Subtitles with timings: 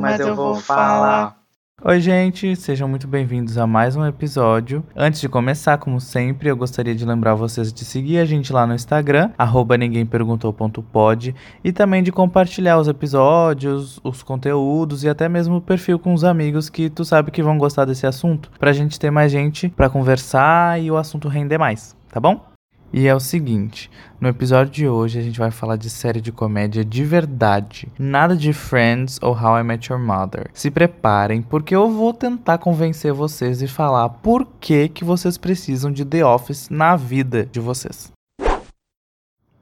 [0.00, 1.38] mas eu vou falar.
[1.84, 4.84] Oi, gente, sejam muito bem-vindos a mais um episódio.
[4.96, 8.66] Antes de começar, como sempre, eu gostaria de lembrar vocês de seguir a gente lá
[8.66, 9.30] no Instagram,
[9.78, 16.12] ninguémperguntou.pod, e também de compartilhar os episódios, os conteúdos e até mesmo o perfil com
[16.12, 19.68] os amigos que tu sabe que vão gostar desse assunto, pra gente ter mais gente
[19.68, 22.57] pra conversar e o assunto render mais, tá bom?
[22.90, 26.32] E é o seguinte, no episódio de hoje a gente vai falar de série de
[26.32, 27.86] comédia de verdade.
[27.98, 30.48] Nada de Friends ou How I Met Your Mother.
[30.54, 35.92] Se preparem, porque eu vou tentar convencer vocês e falar por que, que vocês precisam
[35.92, 38.10] de The Office na vida de vocês.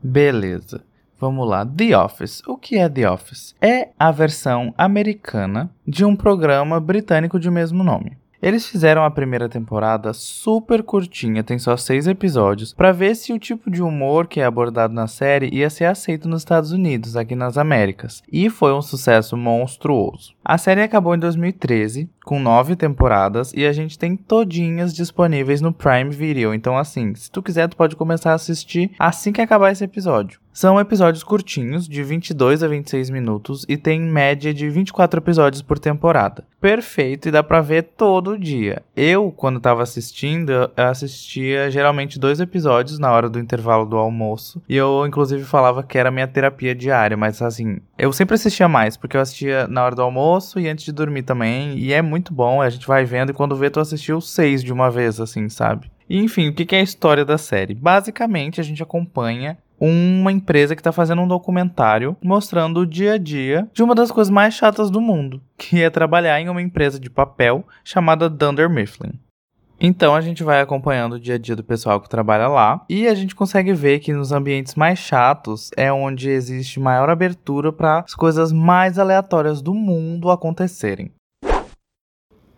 [0.01, 0.85] Beleza.
[1.19, 2.43] Vamos lá, The Office.
[2.47, 3.57] O que é The Office?
[3.61, 8.17] É a versão americana de um programa britânico de mesmo nome.
[8.47, 13.41] Eles fizeram a primeira temporada super curtinha, tem só seis episódios, para ver se o
[13.41, 17.35] tipo de humor que é abordado na série ia ser aceito nos Estados Unidos, aqui
[17.35, 18.23] nas Américas.
[18.31, 20.36] E foi um sucesso monstruoso.
[20.49, 25.73] A série acabou em 2013, com nove temporadas, e a gente tem todinhas disponíveis no
[25.73, 26.55] Prime Video.
[26.55, 30.39] Então, assim, se tu quiser, tu pode começar a assistir assim que acabar esse episódio.
[30.53, 35.79] São episódios curtinhos, de 22 a 26 minutos, e tem média de 24 episódios por
[35.79, 36.45] temporada.
[36.59, 38.83] Perfeito, e dá pra ver todo dia.
[38.97, 44.63] Eu, quando tava assistindo, eu assistia geralmente dois episódios na hora do intervalo do almoço,
[44.67, 48.97] e eu, inclusive, falava que era minha terapia diária, mas assim, eu sempre assistia mais,
[48.97, 52.33] porque eu assistia na hora do almoço e antes de dormir também, e é muito
[52.33, 55.49] bom, a gente vai vendo, e quando vê, tu assistiu seis de uma vez, assim,
[55.49, 55.91] sabe?
[56.09, 57.75] E, enfim, o que é a história da série?
[57.75, 63.19] Basicamente, a gente acompanha uma empresa que está fazendo um documentário mostrando o dia a
[63.19, 66.99] dia de uma das coisas mais chatas do mundo, que é trabalhar em uma empresa
[66.99, 69.13] de papel chamada Dunder Mifflin.
[69.79, 73.07] Então a gente vai acompanhando o dia a dia do pessoal que trabalha lá e
[73.07, 78.01] a gente consegue ver que nos ambientes mais chatos é onde existe maior abertura para
[78.01, 81.13] as coisas mais aleatórias do mundo acontecerem.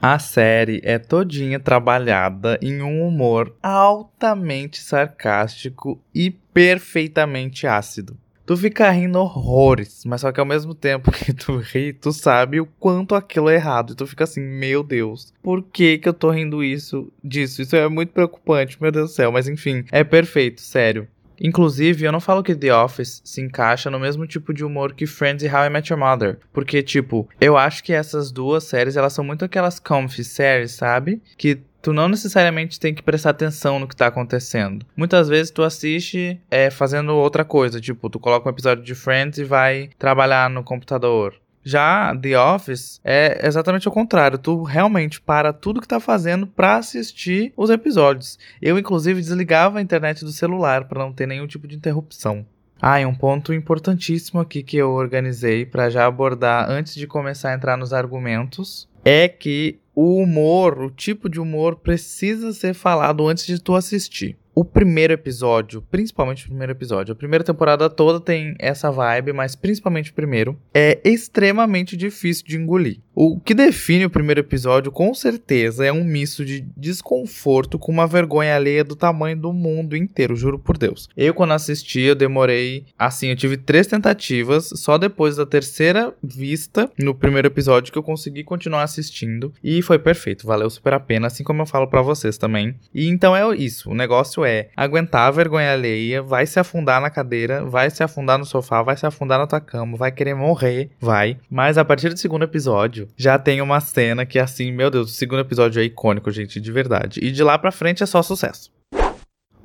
[0.00, 8.16] A série é todinha trabalhada em um humor altamente sarcástico e perfeitamente ácido.
[8.48, 12.58] Tu fica rindo horrores, mas só que ao mesmo tempo que tu ri, tu sabe
[12.58, 13.92] o quanto aquilo é errado.
[13.92, 17.60] E tu fica assim, meu Deus, por que que eu tô rindo isso, disso?
[17.60, 19.30] Isso é muito preocupante, meu Deus do céu.
[19.30, 21.06] Mas enfim, é perfeito, sério.
[21.38, 25.06] Inclusive, eu não falo que The Office se encaixa no mesmo tipo de humor que
[25.06, 28.96] Friends e How I Met Your Mother, porque tipo, eu acho que essas duas séries,
[28.96, 31.22] elas são muito aquelas comfy séries, sabe?
[31.36, 34.84] Que tu não necessariamente tem que prestar atenção no que tá acontecendo.
[34.96, 39.38] Muitas vezes tu assiste é, fazendo outra coisa, tipo, tu coloca um episódio de Friends
[39.38, 41.34] e vai trabalhar no computador.
[41.64, 44.38] Já The Office é exatamente o contrário.
[44.38, 48.38] Tu realmente para tudo que tá fazendo para assistir os episódios.
[48.62, 52.46] Eu, inclusive, desligava a internet do celular para não ter nenhum tipo de interrupção.
[52.80, 57.50] Ah, e um ponto importantíssimo aqui que eu organizei para já abordar antes de começar
[57.50, 63.26] a entrar nos argumentos é que o humor, o tipo de humor precisa ser falado
[63.26, 68.18] antes de tu assistir o primeiro episódio, principalmente o primeiro episódio, a primeira temporada toda
[68.18, 72.98] tem essa vibe, mas principalmente o primeiro, é extremamente difícil de engolir.
[73.14, 78.06] O que define o primeiro episódio, com certeza, é um misto de desconforto com uma
[78.06, 81.08] vergonha alheia do tamanho do mundo inteiro, juro por Deus.
[81.16, 82.86] Eu, quando assisti, eu demorei.
[82.96, 88.04] Assim, eu tive três tentativas, só depois da terceira vista no primeiro episódio que eu
[88.04, 89.52] consegui continuar assistindo.
[89.62, 92.76] E foi perfeito, valeu super a pena, assim como eu falo para vocês também.
[92.94, 97.10] E então é isso, o negócio é aguentar a vergonha alheia, vai se afundar na
[97.10, 100.90] cadeira, vai se afundar no sofá, vai se afundar na tua cama, vai querer morrer,
[101.00, 101.36] vai.
[101.50, 105.14] Mas a partir do segundo episódio, já tem uma cena que, assim, meu Deus, o
[105.14, 107.20] segundo episódio é icônico, gente, de verdade.
[107.22, 108.70] E de lá pra frente é só sucesso.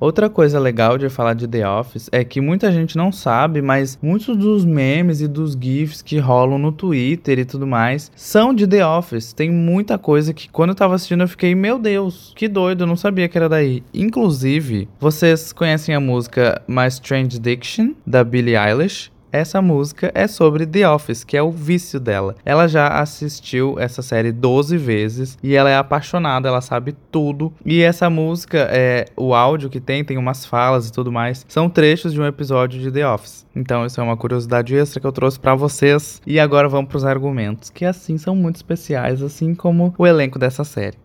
[0.04, 3.98] Outra coisa legal de falar de The Office é que muita gente não sabe, mas
[4.02, 8.68] muitos dos memes e dos GIFs que rolam no Twitter e tudo mais são de
[8.68, 9.32] The Office.
[9.32, 12.88] Tem muita coisa que quando eu tava assistindo eu fiquei, meu Deus, que doido, eu
[12.88, 13.82] não sabia que era daí.
[13.94, 19.13] Inclusive, vocês conhecem a música My Strange Diction, da Billie Eilish?
[19.34, 22.36] Essa música é sobre The Office, que é o vício dela.
[22.46, 27.52] Ela já assistiu essa série 12 vezes e ela é apaixonada, ela sabe tudo.
[27.66, 31.68] E essa música, é o áudio que tem, tem umas falas e tudo mais, são
[31.68, 33.44] trechos de um episódio de The Office.
[33.56, 36.22] Então isso é uma curiosidade extra que eu trouxe para vocês.
[36.28, 40.38] E agora vamos para os argumentos, que assim são muito especiais, assim como o elenco
[40.38, 40.98] dessa série.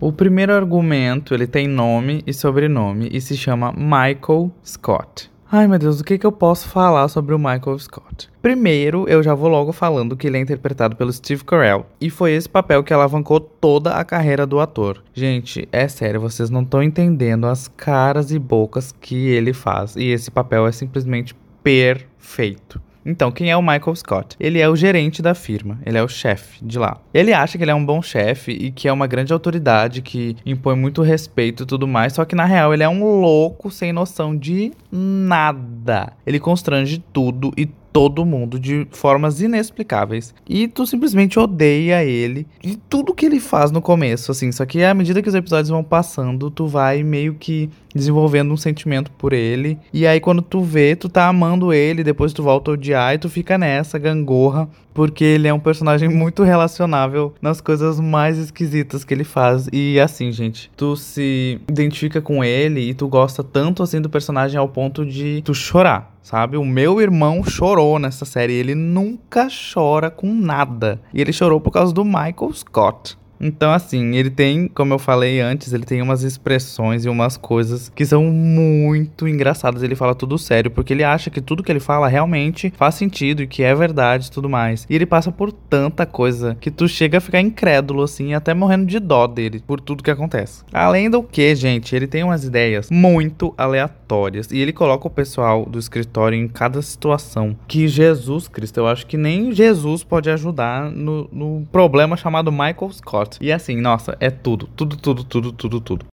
[0.00, 5.33] O primeiro argumento, ele tem nome e sobrenome e se chama Michael Scott.
[5.56, 8.28] Ai meu Deus, o que, que eu posso falar sobre o Michael Scott?
[8.42, 12.32] Primeiro, eu já vou logo falando que ele é interpretado pelo Steve Carell, e foi
[12.32, 15.00] esse papel que alavancou toda a carreira do ator.
[15.14, 20.06] Gente, é sério, vocês não estão entendendo as caras e bocas que ele faz, e
[20.06, 22.82] esse papel é simplesmente perfeito.
[23.04, 24.36] Então, quem é o Michael Scott?
[24.40, 27.00] Ele é o gerente da firma, ele é o chefe de lá.
[27.12, 30.36] Ele acha que ele é um bom chefe e que é uma grande autoridade que
[30.46, 33.92] impõe muito respeito e tudo mais, só que na real ele é um louco sem
[33.92, 36.12] noção de nada.
[36.26, 40.34] Ele constrange tudo e todo mundo de formas inexplicáveis.
[40.48, 44.50] E tu simplesmente odeia ele e tudo que ele faz no começo, assim.
[44.50, 48.56] Só que à medida que os episódios vão passando, tu vai meio que desenvolvendo um
[48.56, 49.78] sentimento por ele.
[49.92, 53.18] E aí quando tu vê, tu tá amando ele, depois tu volta a odiar e
[53.18, 59.04] tu fica nessa gangorra, porque ele é um personagem muito relacionável nas coisas mais esquisitas
[59.04, 59.68] que ele faz.
[59.72, 64.58] E assim, gente, tu se identifica com ele e tu gosta tanto assim do personagem
[64.58, 66.56] ao ponto de tu chorar sabe?
[66.56, 68.54] O meu irmão chorou nessa série.
[68.54, 70.98] Ele nunca chora com nada.
[71.12, 73.18] E ele chorou por causa do Michael Scott.
[73.44, 77.92] Então, assim, ele tem, como eu falei antes, ele tem umas expressões e umas coisas
[77.94, 79.82] que são muito engraçadas.
[79.82, 83.42] Ele fala tudo sério, porque ele acha que tudo que ele fala realmente faz sentido
[83.42, 84.86] e que é verdade e tudo mais.
[84.88, 88.86] E ele passa por tanta coisa que tu chega a ficar incrédulo, assim, até morrendo
[88.86, 90.64] de dó dele por tudo que acontece.
[90.72, 95.66] Além do que, gente, ele tem umas ideias muito aleatórias e ele coloca o pessoal
[95.66, 97.54] do escritório em cada situação.
[97.68, 102.90] Que Jesus Cristo, eu acho que nem Jesus pode ajudar no, no problema chamado Michael
[102.90, 103.33] Scott.
[103.40, 106.06] E assim, nossa, é tudo, tudo, tudo, tudo, tudo, tudo.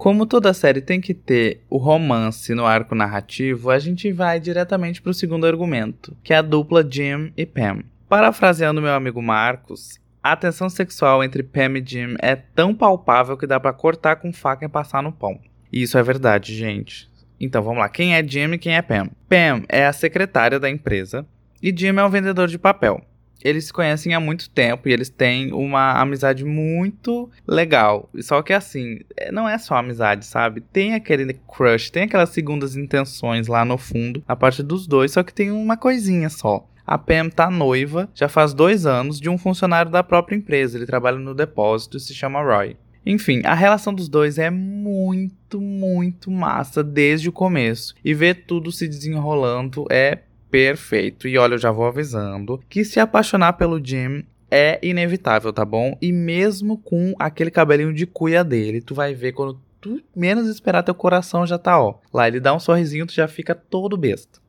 [0.00, 5.02] Como toda série tem que ter o romance no arco narrativo, a gente vai diretamente
[5.02, 7.82] para o segundo argumento, que é a dupla Jim e Pam.
[8.08, 13.46] Parafraseando meu amigo Marcos, a tensão sexual entre Pam e Jim é tão palpável que
[13.46, 15.38] dá para cortar com faca e passar no pão.
[15.70, 17.06] E isso é verdade, gente.
[17.38, 19.10] Então vamos lá, quem é Jim e quem é Pam?
[19.28, 21.26] Pam é a secretária da empresa
[21.62, 23.04] e Jim é o vendedor de papel
[23.42, 28.08] eles se conhecem há muito tempo e eles têm uma amizade muito legal.
[28.20, 30.60] Só que assim, é, não é só amizade, sabe?
[30.60, 35.22] Tem aquele crush, tem aquelas segundas intenções lá no fundo, a parte dos dois, só
[35.22, 36.66] que tem uma coisinha só.
[36.86, 40.76] A Pam tá noiva, já faz dois anos, de um funcionário da própria empresa.
[40.76, 42.76] Ele trabalha no depósito e se chama Roy.
[43.06, 47.94] Enfim, a relação dos dois é muito, muito massa desde o começo.
[48.04, 50.18] E ver tudo se desenrolando é
[50.50, 51.28] perfeito.
[51.28, 55.96] E olha, eu já vou avisando que se apaixonar pelo Jim é inevitável, tá bom?
[56.02, 60.82] E mesmo com aquele cabelinho de cuia dele, tu vai ver quando tu menos esperar
[60.82, 61.94] teu coração já tá, ó.
[62.12, 64.40] Lá ele dá um sorrisinho, tu já fica todo besta.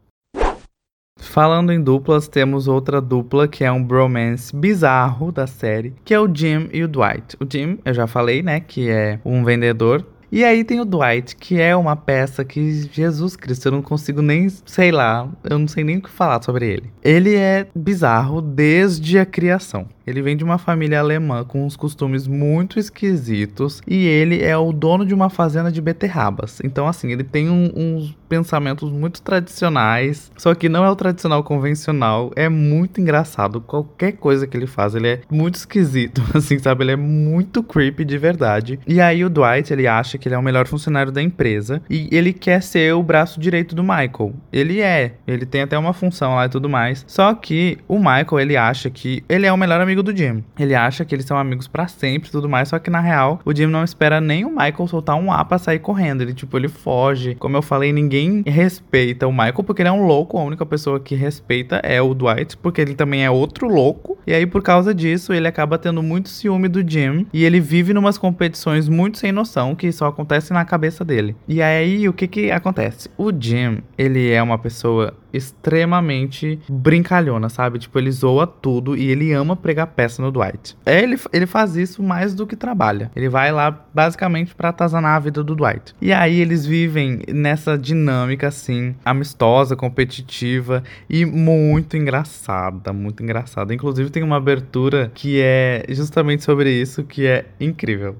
[1.20, 6.20] Falando em duplas, temos outra dupla que é um bromance bizarro da série, que é
[6.20, 7.38] o Jim e o Dwight.
[7.40, 11.36] O Jim, eu já falei, né, que é um vendedor e aí tem o Dwight,
[11.36, 15.68] que é uma peça que, Jesus Cristo, eu não consigo nem, sei lá, eu não
[15.68, 16.92] sei nem o que falar sobre ele.
[17.04, 19.88] Ele é bizarro desde a criação.
[20.12, 24.72] Ele vem de uma família alemã com uns costumes muito esquisitos e ele é o
[24.72, 26.60] dono de uma fazenda de beterrabas.
[26.64, 31.44] Então, assim, ele tem um, uns pensamentos muito tradicionais, só que não é o tradicional
[31.44, 32.32] convencional.
[32.36, 33.60] É muito engraçado.
[33.60, 36.84] Qualquer coisa que ele faz, ele é muito esquisito, assim, sabe?
[36.84, 38.80] Ele é muito creepy de verdade.
[38.88, 42.08] E aí o Dwight, ele acha que ele é o melhor funcionário da empresa e
[42.12, 44.34] ele quer ser o braço direito do Michael.
[44.52, 47.04] Ele é, ele tem até uma função lá e tudo mais.
[47.08, 50.44] Só que o Michael, ele acha que ele é o melhor amigo amigo do Jim.
[50.60, 53.40] Ele acha que eles são amigos para sempre e tudo mais, só que na real,
[53.46, 56.22] o Jim não espera nem o Michael soltar um A pra sair correndo.
[56.22, 57.36] Ele, tipo, ele foge.
[57.36, 60.38] Como eu falei, ninguém respeita o Michael porque ele é um louco.
[60.38, 64.18] A única pessoa que respeita é o Dwight, porque ele também é outro louco.
[64.26, 67.28] E aí, por causa disso, ele acaba tendo muito ciúme do Jim.
[67.32, 71.36] E ele vive numas competições muito sem noção que só acontecem na cabeça dele.
[71.48, 73.10] E aí, o que que acontece?
[73.18, 77.80] O Jim, ele é uma pessoa extremamente brincalhona, sabe?
[77.80, 80.76] Tipo, ele zoa tudo e ele ama pregar peça no Dwight.
[80.86, 83.12] É, ele, ele faz isso mais do que trabalha.
[83.16, 85.94] Ele vai lá basicamente para atazanar a vida do Dwight.
[86.02, 93.74] E aí eles vivem nessa dinâmica assim, amistosa, competitiva e muito engraçada, muito engraçada.
[93.74, 98.16] Inclusive tem uma abertura que é justamente sobre isso que é incrível.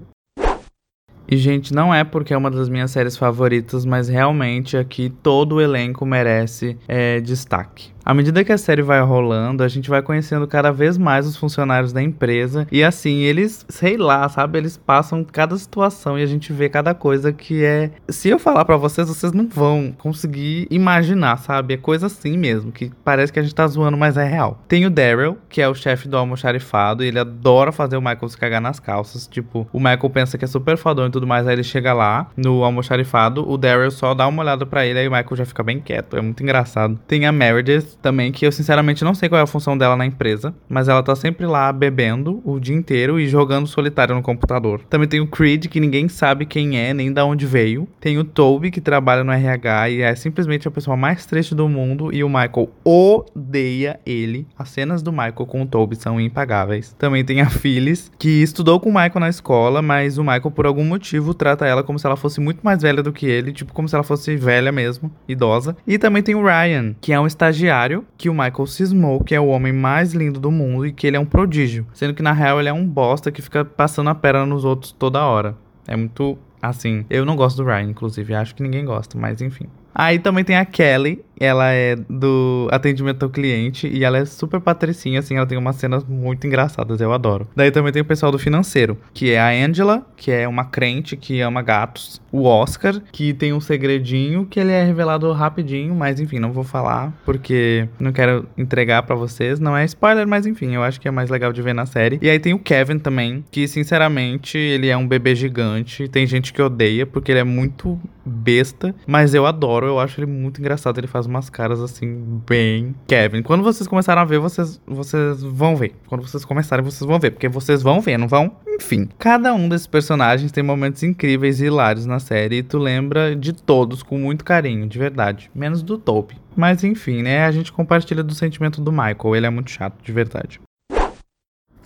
[1.28, 5.56] E, gente, não é porque é uma das minhas séries favoritas, mas realmente aqui todo
[5.56, 7.90] o elenco merece é, destaque.
[8.04, 11.36] À medida que a série vai rolando, a gente vai conhecendo cada vez mais os
[11.36, 12.66] funcionários da empresa.
[12.70, 14.58] E assim, eles, sei lá, sabe?
[14.58, 17.90] Eles passam cada situação e a gente vê cada coisa que é.
[18.08, 21.74] Se eu falar para vocês, vocês não vão conseguir imaginar, sabe?
[21.74, 24.60] É coisa assim mesmo, que parece que a gente tá zoando, mas é real.
[24.66, 28.28] Tem o Daryl, que é o chefe do almoxarifado, e ele adora fazer o Michael
[28.28, 29.28] se cagar nas calças.
[29.28, 32.28] Tipo, o Michael pensa que é super fodão e tudo mais, aí ele chega lá
[32.36, 35.62] no almoxarifado, o Daryl só dá uma olhada para ele, aí o Michael já fica
[35.62, 36.16] bem quieto.
[36.16, 36.98] É muito engraçado.
[37.06, 40.06] Tem a Meredith também, que eu sinceramente não sei qual é a função dela na
[40.06, 44.80] empresa, mas ela tá sempre lá bebendo o dia inteiro e jogando solitário no computador.
[44.88, 47.88] Também tem o Creed, que ninguém sabe quem é, nem da onde veio.
[48.00, 51.68] Tem o Toby, que trabalha no RH e é simplesmente a pessoa mais triste do
[51.68, 54.46] mundo, e o Michael odeia ele.
[54.58, 56.94] As cenas do Michael com o Toby são impagáveis.
[56.98, 60.66] Também tem a Phyllis, que estudou com o Michael na escola, mas o Michael, por
[60.66, 63.72] algum motivo, trata ela como se ela fosse muito mais velha do que ele, tipo,
[63.72, 65.76] como se ela fosse velha mesmo, idosa.
[65.86, 67.81] E também tem o Ryan, que é um estagiário
[68.16, 71.16] que o Michael cismou que é o homem mais lindo do mundo e que ele
[71.16, 71.86] é um prodígio.
[71.92, 74.92] Sendo que na real ele é um bosta que fica passando a perna nos outros
[74.92, 75.56] toda hora.
[75.86, 77.04] É muito assim.
[77.10, 78.34] Eu não gosto do Ryan, inclusive.
[78.34, 79.66] Acho que ninguém gosta, mas enfim.
[79.94, 84.60] Aí também tem a Kelly, ela é do atendimento ao cliente e ela é super
[84.60, 87.48] patricinha, assim, ela tem umas cenas muito engraçadas, eu adoro.
[87.56, 91.16] Daí também tem o pessoal do financeiro, que é a Angela, que é uma crente
[91.16, 96.20] que ama gatos, o Oscar, que tem um segredinho que ele é revelado rapidinho, mas
[96.20, 100.74] enfim, não vou falar porque não quero entregar para vocês, não é spoiler, mas enfim,
[100.74, 102.18] eu acho que é mais legal de ver na série.
[102.22, 106.52] E aí tem o Kevin também, que sinceramente, ele é um bebê gigante, tem gente
[106.52, 110.98] que odeia porque ele é muito besta, mas eu adoro, eu acho ele muito engraçado,
[110.98, 113.42] ele faz umas caras assim, bem Kevin.
[113.42, 115.94] Quando vocês começaram a ver, vocês, vocês vão ver.
[116.06, 118.56] Quando vocês começarem, vocês vão ver, porque vocês vão ver, não vão?
[118.66, 123.36] Enfim, cada um desses personagens tem momentos incríveis e hilários na série, e tu lembra
[123.36, 126.36] de todos com muito carinho, de verdade, menos do Toby.
[126.56, 130.12] Mas enfim, né, a gente compartilha do sentimento do Michael, ele é muito chato, de
[130.12, 130.60] verdade.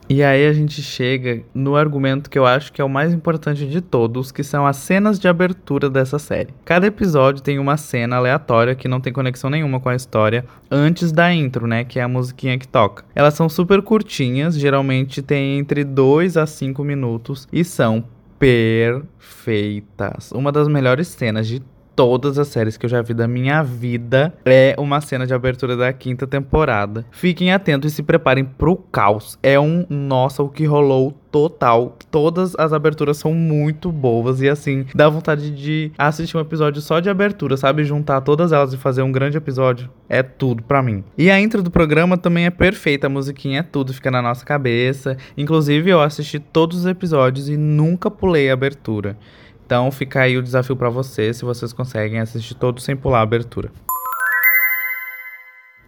[0.08, 3.66] E aí a gente chega no argumento que eu acho que é o mais importante
[3.66, 6.54] de todos, que são as cenas de abertura dessa série.
[6.64, 11.10] Cada episódio tem uma cena aleatória que não tem conexão nenhuma com a história antes
[11.10, 13.04] da intro, né, que é a musiquinha que toca.
[13.16, 18.04] Elas são super curtinhas, geralmente tem entre 2 a 5 minutos e são
[18.38, 20.30] perfeitas.
[20.30, 21.60] Uma das melhores cenas de
[21.96, 25.74] todas as séries que eu já vi da minha vida é uma cena de abertura
[25.74, 27.06] da quinta temporada.
[27.10, 29.38] Fiquem atentos e se preparem pro caos.
[29.42, 31.96] É um nossa, o que rolou total.
[32.10, 37.00] Todas as aberturas são muito boas e assim, dá vontade de assistir um episódio só
[37.00, 37.84] de abertura, sabe?
[37.84, 39.90] Juntar todas elas e fazer um grande episódio.
[40.08, 41.02] É tudo para mim.
[41.16, 44.44] E a intro do programa também é perfeita, a musiquinha é tudo, fica na nossa
[44.44, 45.16] cabeça.
[45.36, 49.16] Inclusive, eu assisti todos os episódios e nunca pulei a abertura.
[49.66, 53.22] Então fica aí o desafio para vocês, se vocês conseguem assistir todos sem pular a
[53.22, 53.72] abertura.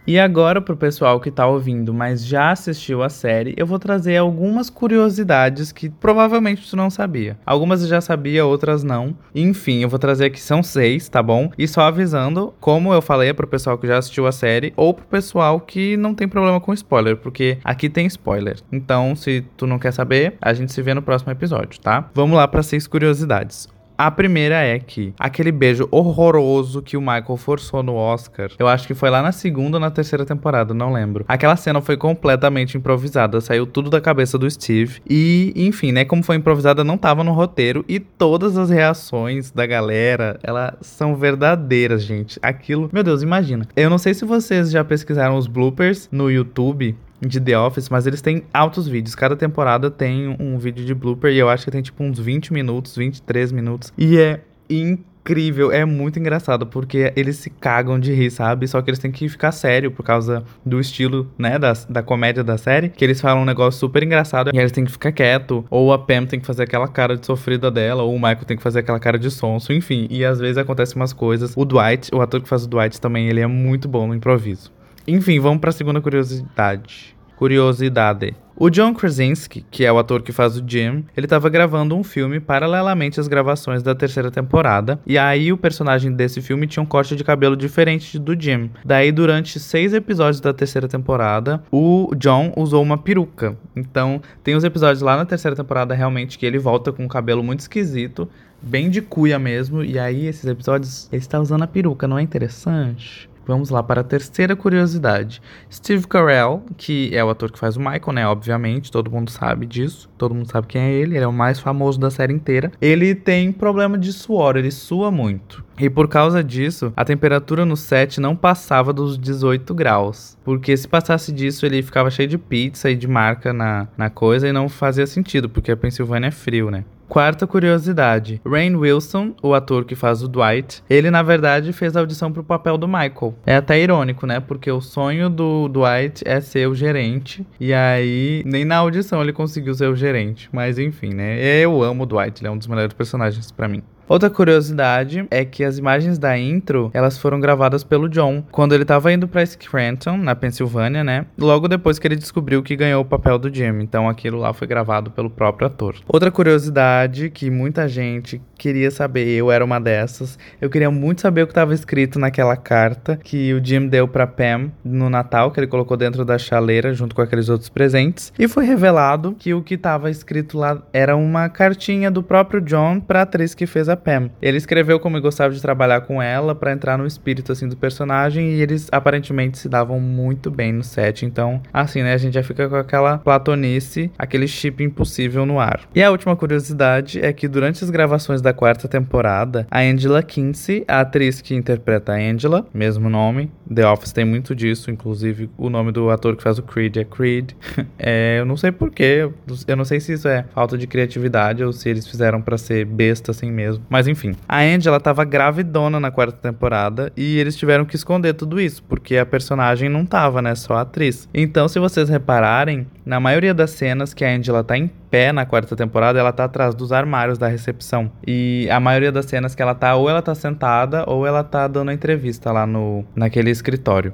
[0.08, 4.16] E agora, pro pessoal que tá ouvindo, mas já assistiu a série, eu vou trazer
[4.16, 7.36] algumas curiosidades que provavelmente tu não sabia.
[7.44, 9.14] Algumas eu já sabia, outras não.
[9.34, 11.50] Enfim, eu vou trazer aqui, são seis, tá bom?
[11.58, 14.94] E só avisando, como eu falei, é pro pessoal que já assistiu a série, ou
[14.94, 18.56] pro pessoal que não tem problema com spoiler, porque aqui tem spoiler.
[18.72, 22.08] Então, se tu não quer saber, a gente se vê no próximo episódio, tá?
[22.14, 23.68] Vamos lá para seis curiosidades.
[23.98, 28.86] A primeira é que aquele beijo horroroso que o Michael forçou no Oscar, eu acho
[28.86, 31.24] que foi lá na segunda ou na terceira temporada, não lembro.
[31.26, 35.00] Aquela cena foi completamente improvisada, saiu tudo da cabeça do Steve.
[35.10, 37.84] E, enfim, né, como foi improvisada, não tava no roteiro.
[37.88, 42.38] E todas as reações da galera, elas são verdadeiras, gente.
[42.40, 43.66] Aquilo, meu Deus, imagina.
[43.74, 48.06] Eu não sei se vocês já pesquisaram os bloopers no YouTube de The Office, mas
[48.06, 49.14] eles têm altos vídeos.
[49.14, 52.52] Cada temporada tem um vídeo de blooper e eu acho que tem tipo uns 20
[52.52, 53.92] minutos, 23 minutos.
[53.96, 58.66] E é incrível, é muito engraçado, porque eles se cagam de rir, sabe?
[58.66, 62.42] Só que eles têm que ficar sério por causa do estilo, né, da, da comédia
[62.42, 65.64] da série, que eles falam um negócio super engraçado e eles têm que ficar quieto,
[65.70, 68.56] ou a Pam tem que fazer aquela cara de sofrida dela, ou o Michael tem
[68.56, 70.06] que fazer aquela cara de sonso, enfim.
[70.10, 71.52] E às vezes acontecem umas coisas.
[71.56, 74.72] O Dwight, o ator que faz o Dwight também, ele é muito bom no improviso.
[75.10, 77.16] Enfim, vamos para a segunda curiosidade.
[77.34, 78.36] Curiosidade.
[78.54, 82.04] O John Krasinski, que é o ator que faz o Jim, ele estava gravando um
[82.04, 86.86] filme paralelamente às gravações da terceira temporada, e aí o personagem desse filme tinha um
[86.86, 88.70] corte de cabelo diferente do Jim.
[88.84, 93.56] Daí, durante seis episódios da terceira temporada, o John usou uma peruca.
[93.74, 97.42] Então, tem os episódios lá na terceira temporada realmente que ele volta com um cabelo
[97.42, 98.28] muito esquisito,
[98.60, 102.22] bem de cuia mesmo, e aí esses episódios ele está usando a peruca, não é
[102.22, 103.26] interessante?
[103.48, 105.40] Vamos lá para a terceira curiosidade.
[105.72, 108.28] Steve Carell, que é o ator que faz o Michael, né?
[108.28, 110.06] Obviamente, todo mundo sabe disso.
[110.18, 111.16] Todo mundo sabe quem é ele.
[111.16, 112.70] Ele é o mais famoso da série inteira.
[112.78, 115.64] Ele tem problema de suor, ele sua muito.
[115.80, 120.36] E por causa disso, a temperatura no set não passava dos 18 graus.
[120.44, 124.46] Porque se passasse disso, ele ficava cheio de pizza e de marca na, na coisa
[124.46, 126.84] e não fazia sentido, porque a Pensilvânia é frio, né?
[127.08, 132.00] Quarta curiosidade: Rain Wilson, o ator que faz o Dwight, ele na verdade fez a
[132.00, 133.34] audição pro papel do Michael.
[133.46, 134.40] É até irônico, né?
[134.40, 139.32] Porque o sonho do Dwight é ser o gerente e aí nem na audição ele
[139.32, 140.50] conseguiu ser o gerente.
[140.52, 141.40] Mas enfim, né?
[141.40, 143.82] Eu amo o Dwight, ele é um dos melhores personagens para mim.
[144.08, 148.84] Outra curiosidade é que as imagens da intro, elas foram gravadas pelo John quando ele
[148.84, 151.26] tava indo para Scranton, na Pensilvânia, né?
[151.36, 153.80] Logo depois que ele descobriu que ganhou o papel do Jim.
[153.80, 155.96] Então aquilo lá foi gravado pelo próprio ator.
[156.08, 160.38] Outra curiosidade que muita gente queria saber, eu era uma dessas.
[160.58, 164.26] Eu queria muito saber o que estava escrito naquela carta que o Jim deu para
[164.26, 168.32] Pam no Natal, que ele colocou dentro da chaleira junto com aqueles outros presentes.
[168.38, 173.00] E foi revelado que o que estava escrito lá era uma cartinha do próprio John
[173.00, 174.30] para atriz que fez a Pam.
[174.40, 178.54] Ele escreveu como gostava de trabalhar com ela para entrar no espírito assim do personagem
[178.54, 181.26] e eles aparentemente se davam muito bem no set.
[181.26, 185.82] Então, assim, né, a gente já fica com aquela platonice, aquele chip impossível no ar.
[185.94, 190.84] E a última curiosidade é que durante as gravações da quarta temporada, a Angela Kinsey,
[190.86, 195.68] a atriz que interpreta a Angela, mesmo nome, The Office tem muito disso, inclusive o
[195.68, 197.52] nome do ator que faz o Creed é Creed.
[197.98, 199.28] é, eu não sei porquê,
[199.66, 202.84] eu não sei se isso é falta de criatividade ou se eles fizeram para ser
[202.84, 203.84] besta assim mesmo.
[203.88, 208.60] Mas enfim, a Angela tava gravidona na quarta temporada e eles tiveram que esconder tudo
[208.60, 211.28] isso, porque a personagem não tava, né, só a atriz.
[211.32, 215.46] Então, se vocês repararem, na maioria das cenas que a Angela tá em pé na
[215.46, 218.10] quarta temporada, ela tá atrás dos armários da recepção.
[218.26, 221.66] E a maioria das cenas que ela tá, ou ela tá sentada, ou ela tá
[221.66, 224.12] dando entrevista lá no naquele escritório.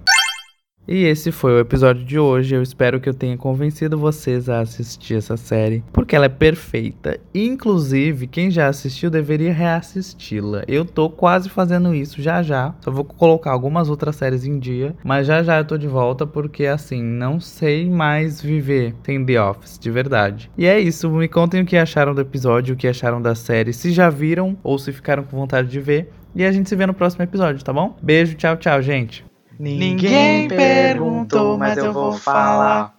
[0.86, 2.54] E esse foi o episódio de hoje.
[2.54, 7.18] Eu espero que eu tenha convencido vocês a assistir essa série, porque ela é perfeita.
[7.34, 10.62] Inclusive, quem já assistiu deveria reassisti-la.
[10.68, 12.74] Eu tô quase fazendo isso já já.
[12.82, 16.26] Só vou colocar algumas outras séries em dia, mas já já eu tô de volta
[16.26, 20.50] porque assim, não sei mais viver sem The Office, de verdade.
[20.56, 23.72] E é isso, me contem o que acharam do episódio, o que acharam da série,
[23.72, 26.10] se já viram ou se ficaram com vontade de ver.
[26.34, 27.96] E a gente se vê no próximo episódio, tá bom?
[28.02, 29.24] Beijo, tchau, tchau, gente.
[29.58, 32.94] Ninguém perguntou, mas eu vou falar.